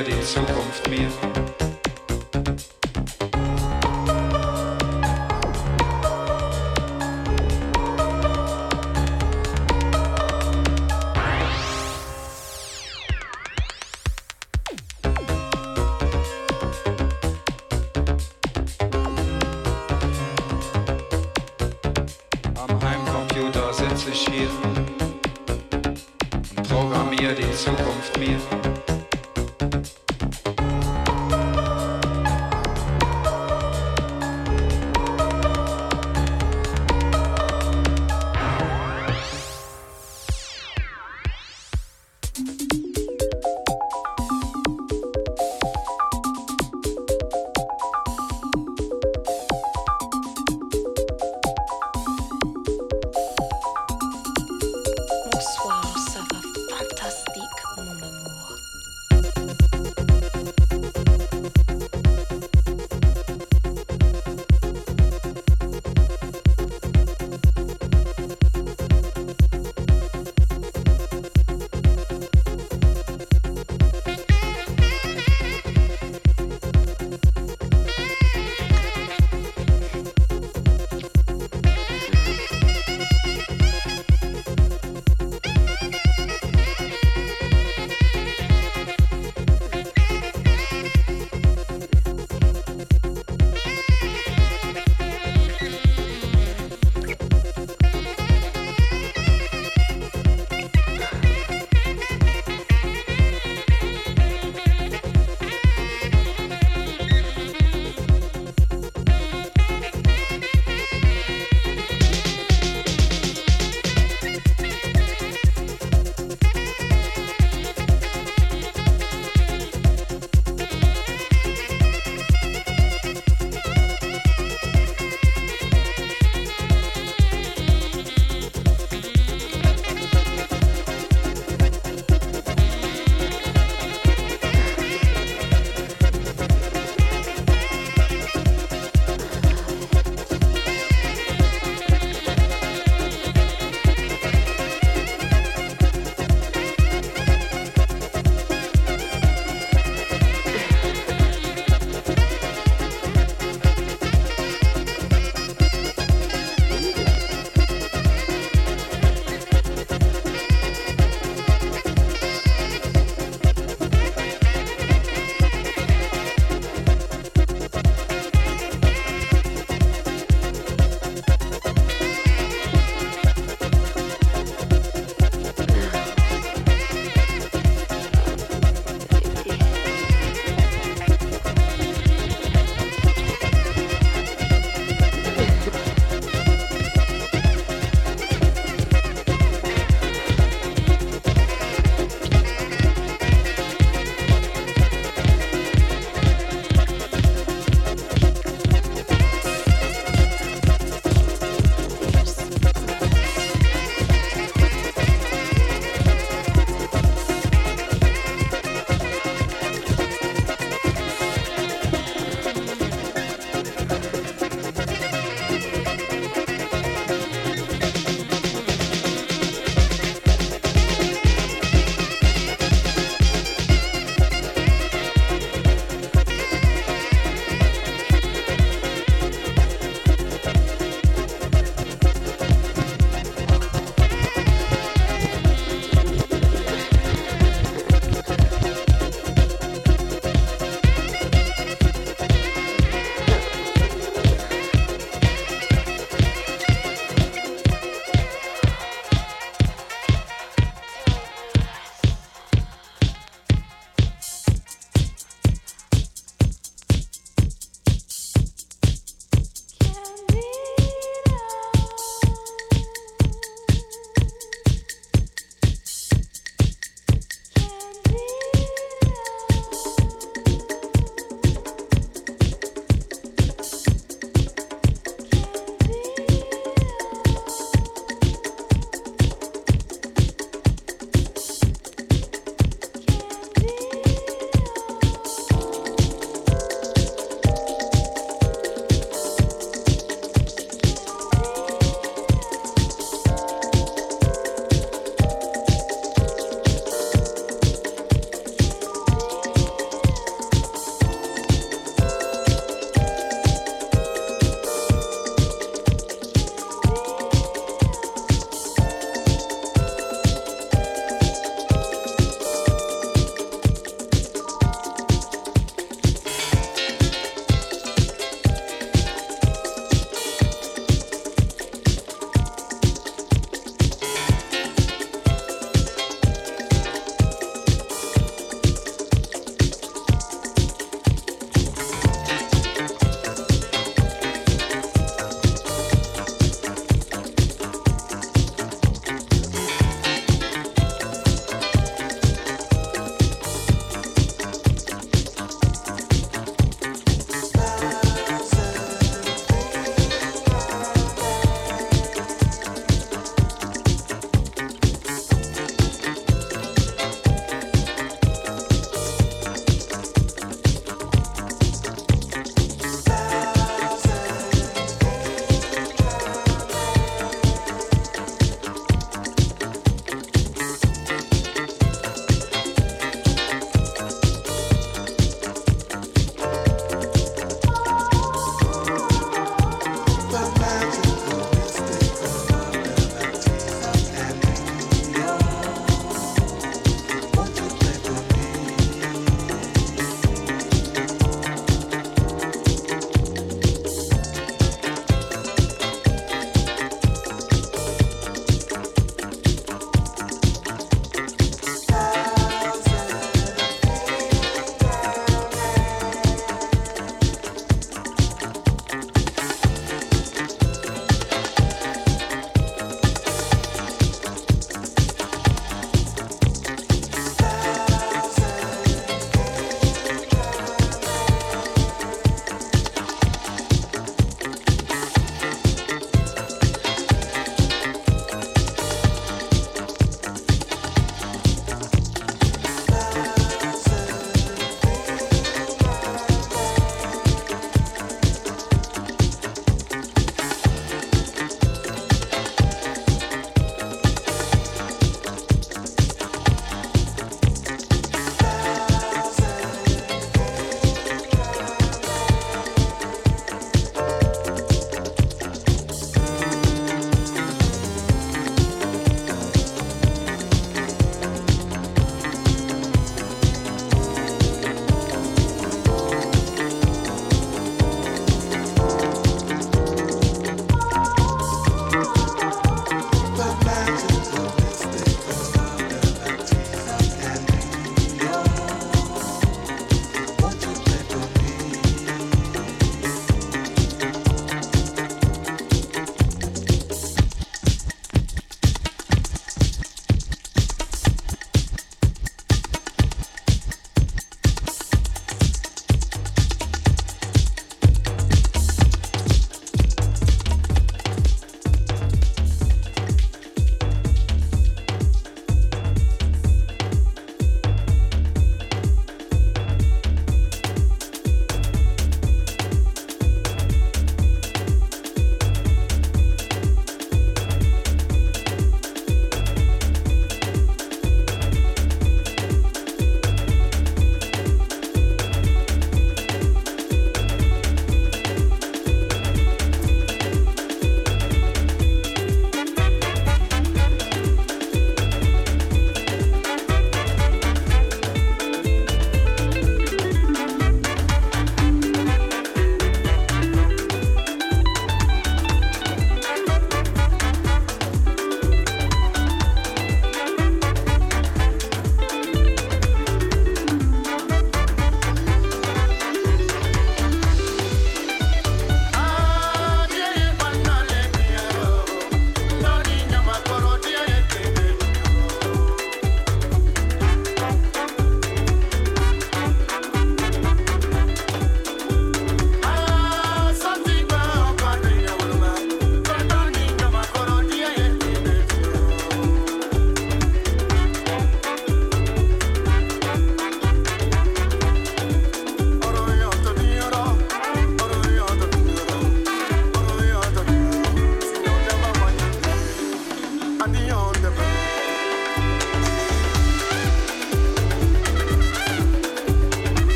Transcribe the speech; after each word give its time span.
programmiere 0.00 0.04
die 0.04 0.20
Zukunft 0.22 0.88
mir. 0.88 1.10
Am 22.56 22.82
Heimcomputer 22.82 23.72
sitze 23.72 24.10
ich 24.10 24.26
hier 24.28 24.50
und 24.62 24.86
programmiere 26.68 27.34
die 27.34 27.52
Zukunft 27.52 28.18
mir. 28.18 28.59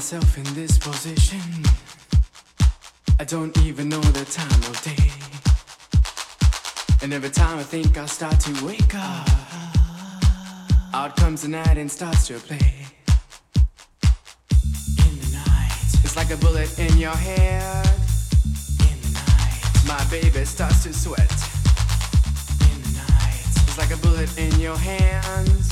Myself 0.00 0.38
in 0.38 0.54
this 0.54 0.78
position. 0.78 1.38
I 3.18 3.24
don't 3.24 3.54
even 3.58 3.90
know 3.90 4.00
the 4.00 4.24
time 4.24 4.62
of 4.70 4.80
day. 4.82 5.10
And 7.02 7.12
every 7.12 7.28
time 7.28 7.58
I 7.58 7.62
think 7.62 7.98
I 7.98 8.06
start 8.06 8.40
to 8.40 8.64
wake 8.64 8.94
up, 8.94 9.28
out 10.94 11.16
comes 11.16 11.42
the 11.42 11.48
night 11.48 11.76
and 11.76 11.90
starts 11.92 12.28
to 12.28 12.38
play. 12.38 12.86
In 15.04 15.14
the 15.20 15.30
night, 15.44 15.76
it's 16.02 16.16
like 16.16 16.30
a 16.30 16.38
bullet 16.38 16.70
in 16.78 16.96
your 16.96 17.18
head. 17.28 17.84
In 18.88 18.98
the 19.04 19.12
night, 19.12 19.62
my 19.86 20.02
baby 20.10 20.46
starts 20.46 20.84
to 20.84 20.94
sweat. 20.94 21.30
In 22.72 22.78
the 22.86 22.92
night, 23.04 23.44
it's 23.68 23.76
like 23.76 23.92
a 23.92 23.98
bullet 23.98 24.30
in 24.38 24.58
your 24.58 24.78
hands. 24.78 25.66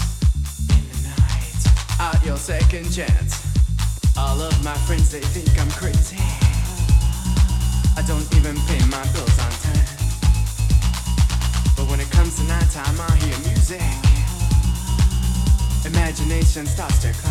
In 0.77 0.85
the 0.93 1.01
night, 1.17 1.61
out 1.99 2.23
your 2.27 2.37
second 2.37 2.93
chance. 2.93 3.28
All 4.19 4.41
of 4.43 4.65
my 4.65 4.75
friends 4.87 5.11
they 5.13 5.21
think 5.21 5.57
I'm 5.61 5.71
crazy. 5.71 6.19
I 7.97 8.03
don't 8.03 8.27
even 8.35 8.57
pay 8.67 8.81
my 8.91 9.05
bills 9.15 9.39
on 9.39 9.53
time. 9.63 9.87
But 11.77 11.89
when 11.89 12.01
it 12.01 12.11
comes 12.11 12.35
to 12.39 12.45
nighttime, 12.45 13.01
I 13.01 13.15
hear 13.23 13.39
music. 13.47 13.81
Imagination 15.87 16.67
starts 16.67 16.99
to 17.03 17.13
climb. 17.13 17.28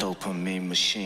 Dopamine 0.00 0.66
machine. 0.68 1.05